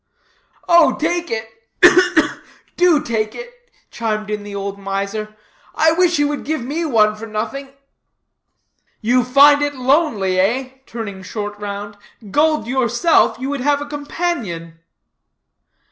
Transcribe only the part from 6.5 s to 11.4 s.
me one for nothing." "You find it lonely, eh," turning